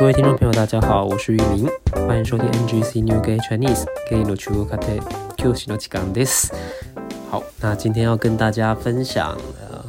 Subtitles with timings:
[0.00, 1.68] 各位听众朋友，大家好，我是玉林，
[2.06, 4.98] 欢迎收听 NGC New Gay Chinese Gay no Chuo Kate
[5.36, 6.48] Kyoshi no Chikan des。
[7.30, 9.84] 好，那今天要跟大家分享，呃，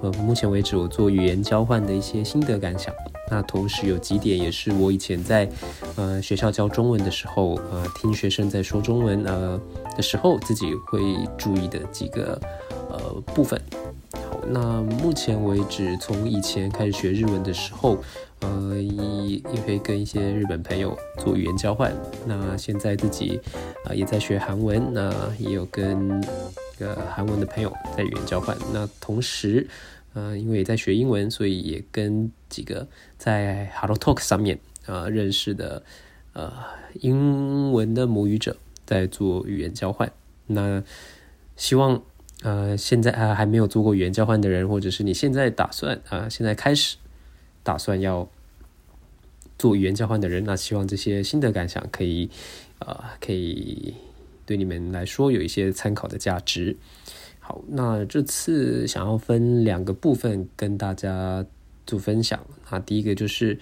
[0.00, 2.90] 呃目前为止我做语言交换的一些心得感想。
[3.30, 5.46] 那同时有几点也是我以前在
[5.96, 9.60] 呃学校教中文的时候，呃，听学生在说中文呃
[9.94, 11.02] 的时候，自己会
[11.36, 12.40] 注意的几个
[12.88, 12.98] 呃
[13.34, 13.60] 部分。
[14.48, 18.02] 那目前为止，从以前开始学日文的时候，
[18.40, 21.92] 呃，也也会跟一些日本朋友做语言交换。
[22.26, 23.40] 那现在自己
[23.84, 28.56] 啊也在学韩文，那也有跟一个韩文的朋友在语言交换。
[28.72, 29.66] 那同时，
[30.14, 32.86] 呃，因为也在学英文，所以也跟几个
[33.18, 35.82] 在 Hello Talk 上面呃认识的
[36.32, 36.52] 呃
[37.00, 40.10] 英文的母语者在做语言交换。
[40.46, 40.82] 那
[41.56, 42.02] 希望。
[42.42, 46.96] 呃，现在啊还没有做过语言交换的人，或者是你现在打算啊现在开始
[47.62, 48.26] 打算要
[49.58, 52.30] 做语言交换的人，那希望这些心得感想可以
[52.78, 53.94] 呃可以
[54.46, 56.78] 对你们来说有一些参考的价值。
[57.40, 61.44] 好，那这次想要分两个部分跟大家
[61.86, 63.58] 做分享啊，第一个就是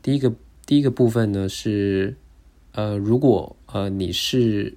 [0.00, 0.32] 第一个
[0.64, 2.16] 第一个部分呢是
[2.72, 4.74] 呃如果呃你是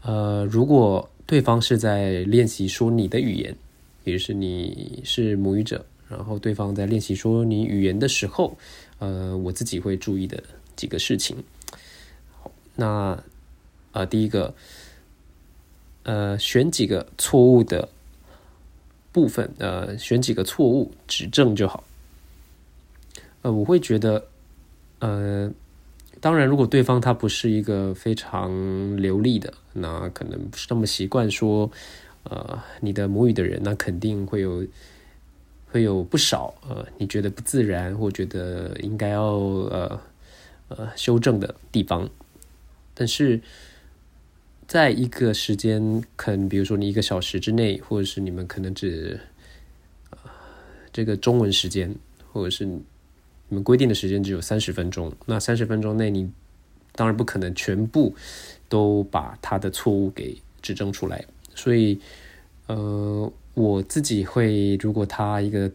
[0.00, 3.54] 呃如果对方是在练习说你的语言，
[4.04, 8.56] 也就是你是母语者，然后对方在练习说你语言的时候，
[8.98, 10.42] 呃，我自己会注意的
[10.74, 11.36] 几个事情。
[12.74, 13.22] 那
[13.92, 14.54] 呃，第一个，
[16.04, 17.86] 呃，选几个错误的
[19.12, 21.84] 部分，呃，选几个错误指正就好。
[23.42, 24.26] 呃，我会觉得，
[25.00, 25.52] 呃。
[26.20, 31.70] 当然，如果对方他不是一个非常流利的，那可能不是那么习惯说，
[32.24, 34.66] 呃，你的母语的人，那肯定会有
[35.70, 40.00] 会有不少呃，你觉得不自然或觉得应该要呃
[40.68, 42.08] 呃修正的地方。
[42.94, 43.40] 但是，
[44.66, 49.20] 在一个时间，可能比如说你一个小时之内，或者是你们可能只
[50.92, 51.94] 这个中文时间，
[52.32, 52.68] 或者是。
[53.48, 56.30] 你们规定的时间只有三十分钟，那三十分钟内，你
[56.94, 58.14] 当然不可能全部
[58.68, 61.24] 都把他的错误给指正出来。
[61.54, 61.98] 所以，
[62.66, 65.70] 呃，我自己会，如果他一个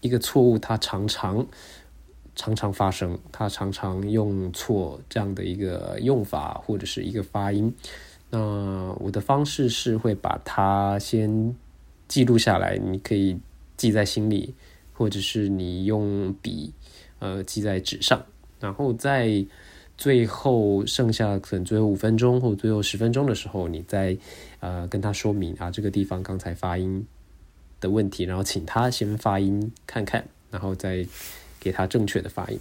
[0.00, 1.46] 一个错误，他常常
[2.34, 7.72] 常常发生，他常常用错这样的一个用法或者是一个发音，
[8.30, 11.54] 那我的方式是会把它先
[12.08, 13.38] 记录下来，你可以
[13.76, 14.52] 记在心里。
[14.94, 16.72] 或者是你用笔，
[17.18, 18.24] 呃，记在纸上，
[18.58, 19.44] 然后在
[19.98, 24.16] 最后剩下可能最后五分钟或最后十分钟的时候，你再
[24.60, 27.06] 呃跟他说明啊，这个地方刚才发音
[27.80, 31.06] 的问题，然后请他先发音看看，然后再
[31.60, 32.58] 给他正确的发音。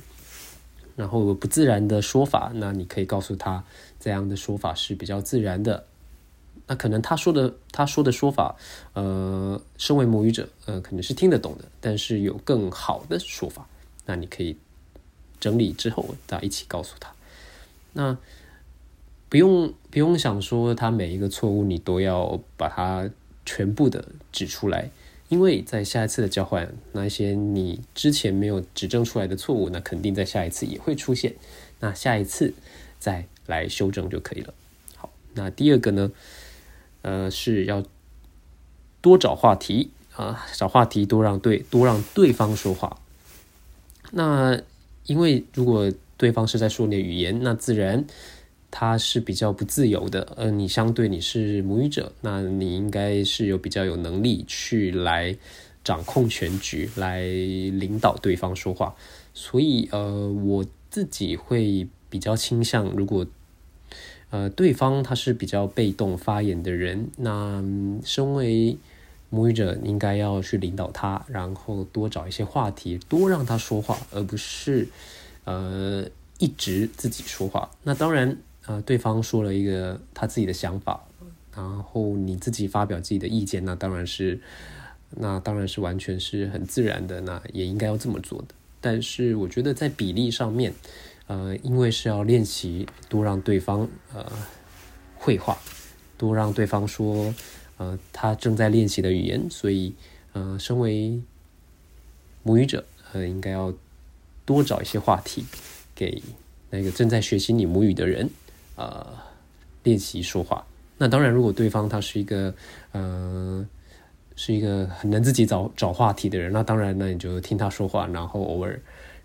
[0.96, 3.64] 然后不自然的说法，那你可以告诉他
[4.00, 5.84] 这样的说法是比较自然的。
[6.66, 8.56] 那可能他说的他说的说法，
[8.94, 13.68] 呃，身为母语者，呃，可能是听得懂的，但是有更好的说法，
[14.06, 14.56] 那你可以
[15.42, 17.12] 整理之后，大家一起告诉他。
[17.92, 18.18] 那
[19.28, 23.10] 不用不用想说他每一个错误你都要把它
[23.46, 24.90] 全部的指出来，
[25.28, 31.36] 因为在下一次的交换，那些你之前没有指正出来的错误，那肯定在下一次也会出现，
[31.82, 32.54] 那下一次
[33.00, 34.54] 再来修正就可以了。
[34.96, 36.10] 好，那第二个呢？
[37.04, 37.84] 呃，是要
[39.02, 42.98] 多找话题啊，找话题多让对多让对方说话。
[44.12, 44.60] 那
[45.06, 48.06] 因为如果对方是在说你的语言，那自然
[48.72, 50.34] 他是比较不自由的。
[50.38, 55.36] 呃，你相对你是母语者，那你应该是有比较有能力去来
[55.84, 58.96] 掌控全局，来领导对方说话。
[59.34, 63.26] 所以呃，我自己会比较倾向如果。
[64.34, 67.64] 呃，对方他是比较被动发言的人，那
[68.04, 68.76] 身为
[69.30, 74.88] 母语者应该要去领导他，然后多找一些话题，多让他说话，而不是
[75.44, 76.04] 呃
[76.40, 77.70] 一直自己说话。
[77.84, 78.36] 那当然，
[78.66, 81.04] 呃，对方说了一个他自己的想法，
[81.56, 84.40] 然后你自己发表自己的意见，那当然是
[85.12, 88.48] 那当然是完全是很自然的，那也应该要这么做的。
[88.82, 90.74] 但是我觉得在比例上面。
[91.34, 94.32] 呃，因为是要练习多让对方呃
[95.16, 95.58] 会话，
[96.16, 97.34] 多让对方说
[97.78, 99.96] 呃他正在练习的语言，所以
[100.34, 101.20] 呃，身为
[102.44, 103.74] 母语者呃，应该要
[104.46, 105.44] 多找一些话题
[105.96, 106.22] 给
[106.70, 108.30] 那个正在学习你母语的人
[108.76, 109.08] 呃
[109.82, 110.64] 练习说话。
[111.00, 112.54] 那当然，如果对方他是一个
[112.92, 113.68] 呃
[114.36, 118.80] 是一个很能自己找找话题的人，那当然呢，你就听他说话，然后偶尔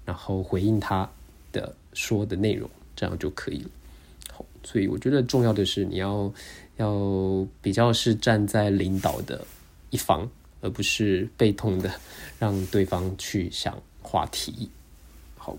[0.06, 1.06] 然后回应他
[1.92, 3.70] 说的内容，这样就可以了。
[4.32, 6.32] 好，所以我觉得重要的是你要
[6.76, 9.46] 要比较是站在领导的
[9.90, 10.28] 一方，
[10.60, 11.90] 而不是被动的
[12.38, 14.70] 让对方去想话题。
[15.36, 15.56] 好，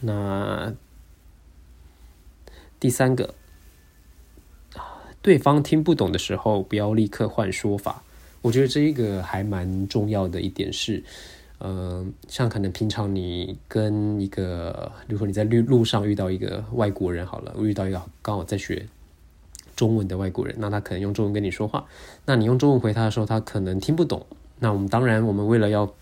[0.00, 0.74] 那
[2.80, 3.34] 第三个。
[5.20, 8.02] 对方听不懂的时候，不要立刻换说法。
[8.40, 11.02] 我觉得这一个还蛮重要的一点是，
[11.60, 18.86] 嗯，像可能平常你跟一个，比如说你在路路上遇到一个外国人，好了，遇到一个刚好在学
[19.74, 21.84] 中文的外国人，那他可能用中文跟你说话，
[22.26, 24.24] 那你用中文回他的时候，他可能听不懂。
[24.60, 25.92] 那我们当然，我们为了要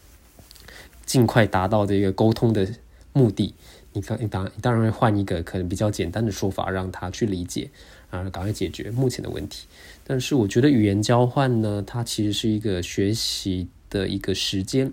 [1.05, 2.69] 尽快达到这个沟通的
[3.13, 3.55] 目的，
[3.93, 7.71] 你当你当你当然会换一个可能比较简单的说法，让他去理解。
[8.09, 9.67] 啊，赶快解决目前的问题。
[10.05, 14.93] 但是我觉得语言交换呢，它其实是一个学习的一个时间。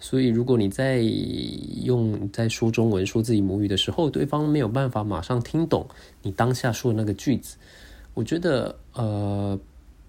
[0.00, 1.00] 所以如果你在
[1.82, 5.88] 用在说中文、说自己母语的时候，对方没有办法马上听懂
[6.22, 7.56] 你当下说的那个句子，
[8.14, 9.58] 我觉得呃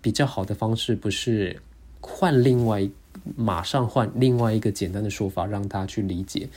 [0.02, 1.60] 比较好的方式不是
[2.02, 2.88] 换另外
[3.36, 6.48] 马上换另外一个简单的说法让他去理解，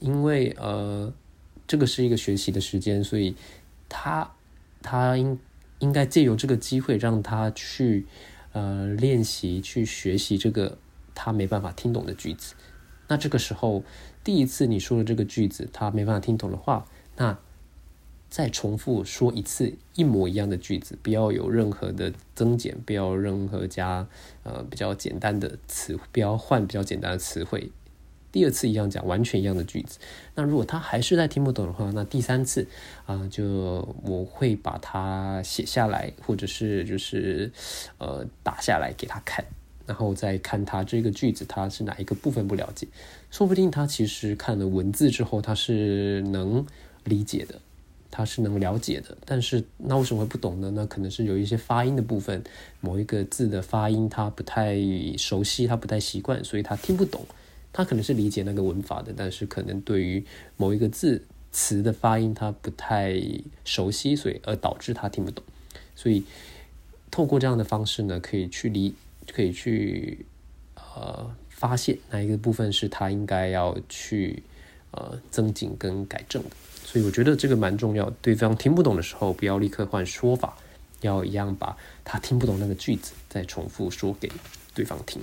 [0.00, 1.12] 因为呃
[1.66, 3.34] 这个是一个学习的时间，所以
[3.88, 4.30] 他。
[4.84, 5.38] 他应
[5.78, 8.04] 应该借由这个机会，让他去
[8.50, 10.76] 呃练习、去学习这个
[11.14, 12.54] 他没办法听懂的句子。
[13.08, 13.82] 那这个时候，
[14.24, 16.86] 第一次你说的这个句子他没办法听懂的话，
[17.16, 17.38] 那
[18.30, 24.06] 再重复说一次一模一样的句子，不要有任何的增减，不要任何加
[24.42, 27.70] 呃比较简单的词，不要换比较简单的词汇。
[28.30, 29.98] 第二次一样讲完全一样的句子，
[30.34, 32.66] 那如果他还是在听不懂的话，那第三次
[33.04, 37.52] 啊，就我会把它写下来，或者是就是
[37.98, 39.44] 呃打下来给他看，
[39.86, 42.86] 然后再看他这个句子他是哪一个部分不了解，
[43.30, 46.64] 说不定他其实看了文字之后他是能
[47.04, 47.60] 理解的，
[48.10, 50.70] 他是能了解的，但是那为什么会不懂呢？
[50.74, 52.42] 那可能是有一些发音的部分，
[52.80, 54.76] 某一个字的发音他不太
[55.16, 57.24] 熟悉，他不太习惯，所以他听不懂。
[57.72, 60.22] 他可能是理解那个文法的，但是可能对于
[60.58, 63.18] 某一个字词的发音他不太
[63.64, 65.42] 熟悉，所以而导致他听不懂。
[65.96, 66.22] 所以
[67.10, 68.94] 透过这样的方式呢，可以去理，
[69.30, 70.24] 可以去
[70.74, 74.42] 呃发现哪一个部分是他应该要去
[74.92, 76.50] 呃增进跟改正的。
[76.84, 78.10] 所以我觉得这个蛮重要。
[78.20, 80.56] 对方听不懂的时候，不要立刻换说法，
[81.00, 84.30] 要一样把他听不懂那个句子再重复说给
[84.74, 85.22] 对方听。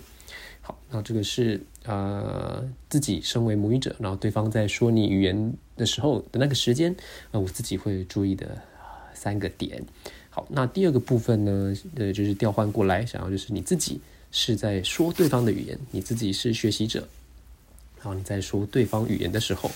[0.62, 6.96] 好，那这个是呃自己身为母语者，然后对方在说你语言的时候的那个时间，
[7.32, 8.60] 呃，我自己会注意的
[9.14, 9.84] 三个点。
[10.48, 14.00] 那第二个部分呢，呃，就是调换过来，想要就是你自己
[14.32, 17.08] 是在说对方的语言，你自己是学习者，
[17.98, 19.70] 然后你在说对方语言的时候，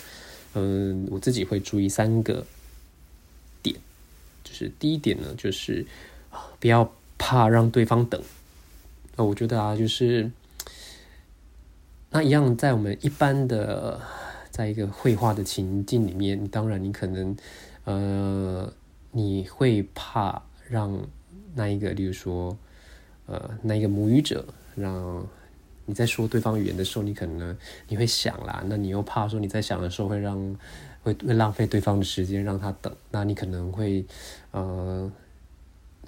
[0.53, 2.45] 嗯，我自己会注意三个
[3.61, 3.75] 点，
[4.43, 5.85] 就是第一点呢，就是
[6.59, 8.21] 不要怕让对方等。
[9.15, 10.31] 那我觉得啊，就是。
[12.15, 13.99] 那一样，在我们一般的，
[14.51, 17.35] 在一个绘画的情境里面，当然你可能，
[17.85, 18.71] 呃，
[19.09, 20.39] 你会怕
[20.69, 20.97] 让
[21.55, 22.57] 那一个，例如说，
[23.25, 24.45] 呃，那一个母语者，
[24.75, 25.27] 让
[25.85, 27.55] 你在说对方语言的时候，你可能
[27.87, 30.37] 你会想啦，那你又怕说你在想的时候会让
[31.03, 34.05] 会会浪费对方的时间，让他等，那你可能会
[34.51, 35.11] 呃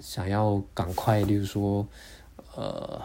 [0.00, 1.86] 想要赶快，例如说，
[2.54, 3.00] 呃。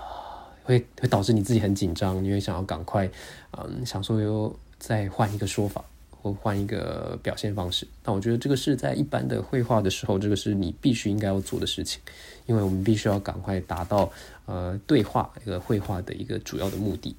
[0.64, 3.10] 会会导致你自己很紧张，你会想要赶快，
[3.58, 5.84] 嗯，想说又再换一个说法
[6.22, 7.88] 或换一个表现方式。
[8.04, 12.00] 但我觉得这个是在一般的绘画的时候，这个是你必须应该要做的事情，
[12.46, 14.12] 因为我们必须要赶快达到
[14.46, 17.16] 呃对话一个绘画的一个主要的目的。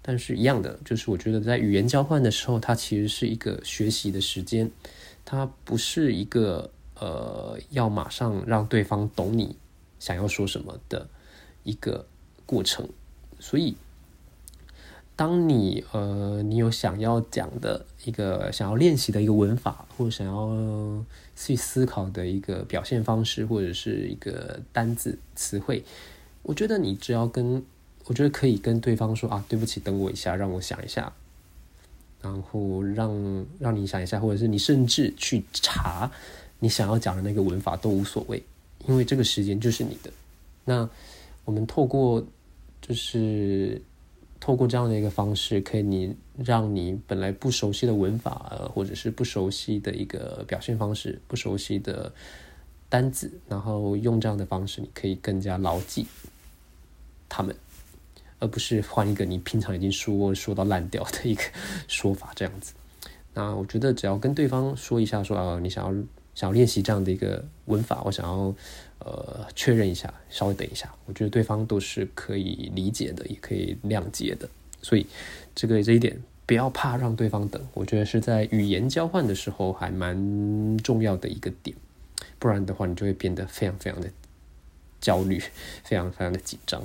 [0.00, 4.70] 但是，一样的，就是我觉得在语言交换的时候，它其实是一个学习的时间，
[5.24, 6.70] 它不是一个
[7.00, 9.56] 呃要马上让对方懂你
[9.98, 11.08] 想要说什么的
[11.62, 12.06] 一个。
[12.46, 12.86] 过程，
[13.40, 13.74] 所以，
[15.16, 21.04] 当你呃，你有想要讲的一个想要练习的一个文法，或者想要
[21.36, 25.84] 去思考的一个表现方式，或者是一个单字词汇，
[26.42, 27.62] 我觉得你只要跟
[28.06, 31.12] 我觉得可以跟对方说啊，对不起，等我一下，让我想一下，
[32.20, 36.10] 然后让让你想一下，或者是你甚至去查
[36.58, 38.42] 你想要讲的那个文法都无所谓，
[38.88, 40.10] 因为这个时间就是你的。
[40.64, 40.88] 那
[41.44, 42.24] 我们透过
[42.82, 43.80] 就是
[44.44, 52.12] 透过这样的一个方式，可以你让你本来不熟悉的文法，或者是不熟悉的一个表现方式，不熟悉的
[52.90, 56.06] 单字，然后用这样的方式，你可以更加牢记
[57.26, 57.56] 他们，
[58.38, 61.42] 而不是换一个你平常已经说说到烂掉的一个
[61.88, 62.74] 说法这样子。
[63.32, 68.54] 那我觉得只要跟对方说一下，说啊，你想要想要练习这样的一个文法，我想要
[69.04, 74.48] 呃确认一下，稍微等一下，我觉得对方都是可以理解的，也可以谅解的。
[74.82, 75.06] 所以
[75.54, 81.76] 这个这一点不要怕让对方等，我觉得是在语言交换的时候还蛮重要的一个点，
[82.38, 84.10] 不然的话你就会变得非常非常的
[85.00, 85.38] 焦虑，
[85.82, 86.82] 非常非常的紧张。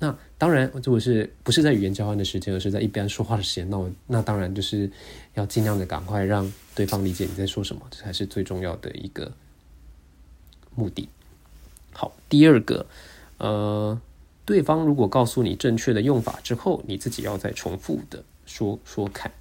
[0.00, 4.90] 那当然，如果是不是在语言交换的时间，而是在一边说话的时间，那我那当然就是
[5.34, 9.32] 要尽量的赶快让对方理解你在说什么，这才是最重要的一个
[10.74, 11.08] 目的。
[11.94, 12.84] 好，第二个，
[13.38, 13.98] 呃。
[14.46, 19.32] 对方如果告诉你正确的用法之后，你自己要再重复的说说看。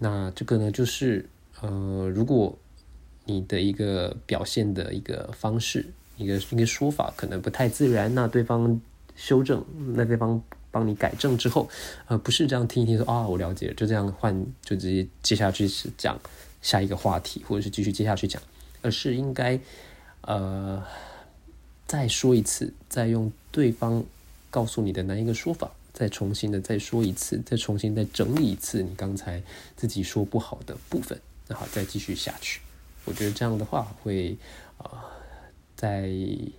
[0.00, 1.24] 那这个呢，就是
[1.60, 2.58] 呃，如果
[3.24, 8.80] 你的一个表现的一个方式，一个一个说法可能不太自然，那对方
[9.14, 9.64] 修正，
[9.94, 10.42] 那对方
[10.72, 11.68] 帮你改正之后，
[12.08, 16.18] 呃，不是这样听一听说啊，我了解，就这样换，就直接接下去是讲
[16.60, 18.42] 下一个话题，或者是继续接下去讲，
[18.82, 19.56] 而是应该
[20.22, 20.82] 呃
[21.86, 24.04] 再说一次，再用对方。
[24.48, 29.42] 告诉你的那一个说法，再重新的再说一次，再重新再整理一次你刚才
[29.76, 32.62] 自己说不好的部分，然后再继续下去。
[33.04, 34.34] 我觉得这样的话会
[34.78, 35.04] 啊，
[35.74, 36.52] 在语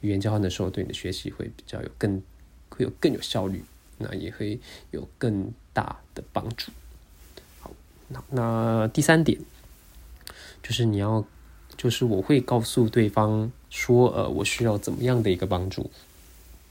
[0.00, 2.22] 言交换的时候，对你的学习会比较有更
[2.70, 3.62] 会有更有效率，
[3.98, 4.58] 那也会
[4.92, 6.72] 有更大的帮助。
[7.60, 7.70] 好，
[8.08, 9.38] 那那第三点
[10.62, 11.22] 就是你要，
[11.76, 15.90] 就是我会告诉对方说，呃，我需要怎么样的一个帮助。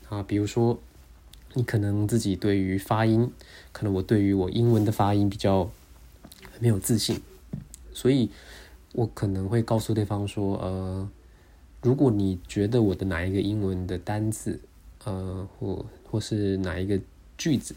[0.09, 0.77] 啊，比如说，
[1.53, 3.31] 你可能自己对于发音，
[3.71, 5.69] 可能我对于我英文的发音比较
[6.59, 7.19] 没有自信，
[7.93, 8.29] 所以
[8.93, 11.09] 我可能会告诉对方说，呃，
[11.81, 14.59] 如果你觉得我的哪一个英文的单字，
[15.03, 17.00] 呃，或或是哪一个
[17.38, 17.75] 句子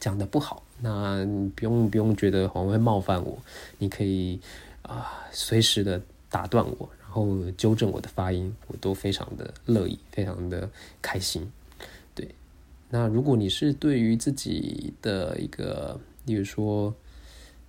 [0.00, 3.38] 讲的不好，那你不用不用觉得好像会冒犯我，
[3.78, 4.40] 你可以
[4.82, 6.88] 啊，随时的打断我。
[7.00, 10.68] 然后纠正我的发音，我都非常的乐意，非常的
[11.00, 11.50] 开心。
[12.14, 12.28] 对，
[12.90, 16.94] 那如果你是对于自己的一个，例如说，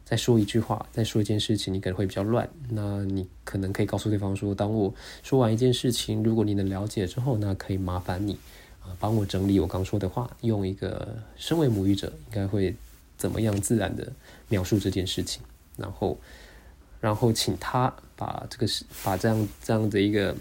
[0.04, 8.38] 再说一句话，再说一件事情，你可能会比较乱，那你可能可以告诉对方说，当我说完一件事情，如果你能了解之后，那可以麻烦你
[8.82, 12.76] 啊，帮我整理我刚说的话，用一个身为母语者应该会
[13.18, 14.12] 怎么样自然的
[14.50, 15.42] 描述这件事情，
[15.78, 16.18] 然后。
[17.00, 20.36] 然后请他把这个是把这样这样的一个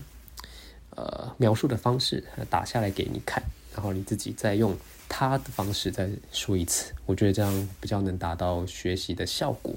[0.97, 3.43] 呃描述的方式打下来给你看，
[3.75, 4.75] 然后你自己再用
[5.07, 9.75] 他的方式再说一次，我觉得这样比较能达到学习的效果。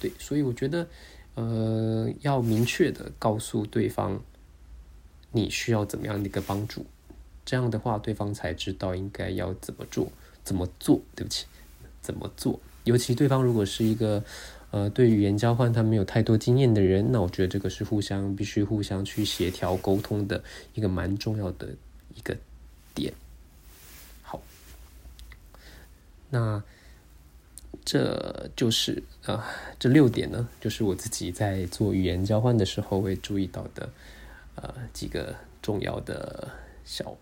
[0.00, 0.86] 对，所以我觉得
[1.34, 4.18] 呃要明确的告诉对方
[5.32, 6.86] 你需要怎么样的一个帮助，
[7.44, 10.10] 这样的话对方才知道应该要怎么做
[10.42, 11.02] 怎么做。
[11.14, 11.44] 对不起，
[12.00, 12.58] 怎么做？
[12.84, 14.24] 尤其对方如果是一个。
[14.70, 20.44] 呃，对语言交换他没有太多经验的人，那我觉得这个是互相必须互相去协调沟通的
[20.74, 21.68] 一个蛮重要的
[22.14, 22.36] 一个
[22.94, 23.10] 点。
[24.20, 24.42] 好，
[26.28, 26.62] 那
[27.82, 29.42] 这就是啊，
[29.78, 33.88] 这六点呢，就是我自己在做语言交换的时候会注意到的
[34.56, 36.46] 呃几个重要的
[36.84, 37.16] 小，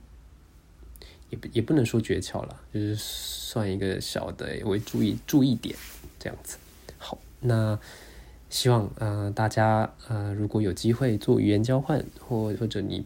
[1.31, 5.77] 也不也不能说诀窍了，就是算一个小的为注意注意点
[6.19, 6.59] 这样子。
[7.41, 7.79] 那
[8.49, 13.05] 希望呃大家呃如果有机会做语言交换，或或者你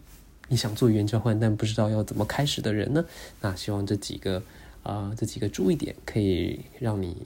[0.48, 3.04] 你想做语言交换但不知道要怎么开始的人呢，
[3.40, 4.42] 那希望这几个
[4.82, 7.16] 啊这几个注意点可以让你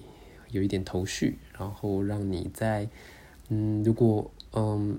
[0.50, 2.88] 有一点头绪，然后让你在
[3.48, 4.98] 嗯如果嗯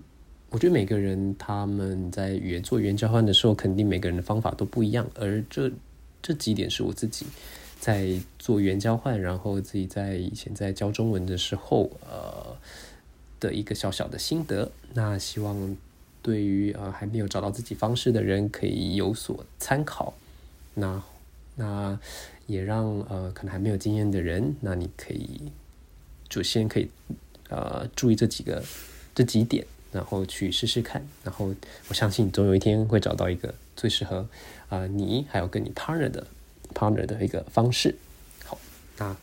[0.50, 5.72] 我觉得每个人他们在语言做语言交换的时候，肯定每个人的方法都不一样，而这
[6.22, 7.26] 这几点是我自己。
[7.80, 12.58] 在做语言交换，然后自己在以前在教中文的时候，呃，
[13.40, 14.72] 的一个小小的心得。
[14.94, 15.78] 那希望
[16.22, 20.16] 对于呃还没有找到自己方式的人可以有所参考。
[20.74, 21.04] 那
[21.56, 22.00] 那
[22.48, 25.42] 也让呃可能还没有经验的人，那你可以
[26.28, 26.90] 就先可以
[27.50, 28.64] 呃注意这几个
[29.14, 31.06] 这几点，然后去试试看。
[31.24, 31.54] 然后
[31.88, 34.28] 我相信总有一天会找到一个最适合
[34.70, 36.26] 啊你还有跟你 partner 的。
[36.76, 37.96] Partner 的一个方式，
[38.44, 38.58] 好，
[38.98, 39.16] 那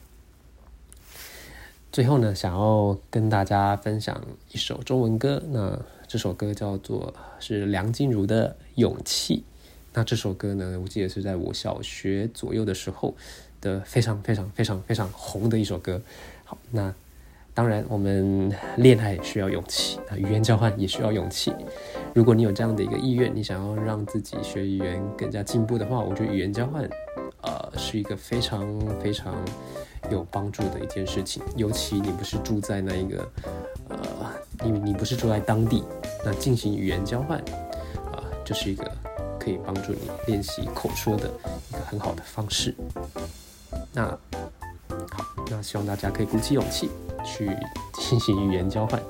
[1.92, 5.78] 最后呢，想要跟大家分享一首中文歌，那
[6.08, 9.36] 这首歌叫做是梁静茹的《勇气》。
[9.92, 13.14] 那这首歌呢，我记得是在我小学左右的时候
[13.60, 16.00] 的非常非常非常非常红的一首歌。
[16.44, 16.94] 好，那
[17.52, 21.52] 当然我们恋爱需要勇气，那语言交换也需要勇气。
[22.14, 26.88] 如果你有这样的一个意愿，你想要让自己学语言更加进步的话，我觉得语言交换。
[27.42, 28.66] 呃，是一个非常
[29.00, 29.34] 非常
[30.10, 31.42] 有帮助的一件事情。
[31.56, 33.28] 尤其你不是住在那一个，
[33.88, 33.98] 呃，
[34.64, 35.84] 你你不是住在当地，
[36.24, 37.38] 那进行语言交换，
[38.12, 38.90] 啊，就是一个
[39.38, 41.28] 可以帮助你练习口说的
[41.70, 42.74] 一个很好的方式。
[43.92, 44.06] 那
[45.10, 46.90] 好，那希望大家可以鼓起勇气
[47.24, 47.50] 去
[47.94, 49.02] 进行语言交换。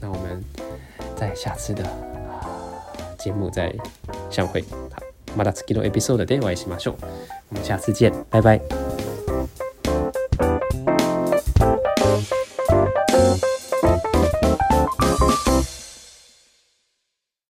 [0.00, 0.42] 那我们
[1.16, 1.84] 在下次的
[3.18, 3.74] 节目再
[4.30, 4.62] 相会。
[5.36, 6.96] また次のエピソードでお会いしましょう。
[7.50, 8.83] 我们下次见，拜拜。